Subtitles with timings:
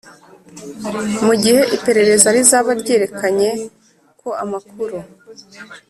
[1.25, 3.49] Mu gihe iperereza rizaba ryerekanye
[4.19, 4.97] ko amakuru